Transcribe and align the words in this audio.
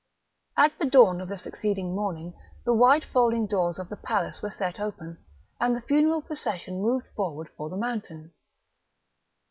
At 0.57 0.79
the 0.79 0.87
dawn 0.89 1.21
of 1.21 1.29
the 1.29 1.37
succeeding 1.37 1.93
morning 1.95 2.33
the 2.65 2.73
wide 2.73 3.05
folding 3.05 3.45
doors 3.45 3.77
of 3.77 3.87
the 3.89 3.95
palace 3.95 4.41
were 4.41 4.49
set 4.49 4.79
open, 4.79 5.23
and 5.59 5.75
the 5.75 5.81
funeral 5.81 6.23
procession 6.23 6.81
moved 6.81 7.05
forward 7.15 7.49
for 7.55 7.69
the 7.69 7.77
mountain. 7.77 8.33